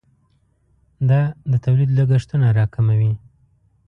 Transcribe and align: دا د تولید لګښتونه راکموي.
دا 1.09 1.21
د 1.49 1.53
تولید 1.65 1.89
لګښتونه 1.97 2.47
راکموي. 2.57 3.13